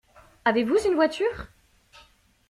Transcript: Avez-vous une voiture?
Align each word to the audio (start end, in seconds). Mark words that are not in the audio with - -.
Avez-vous 0.45 0.79
une 0.87 0.95
voiture? 0.95 1.45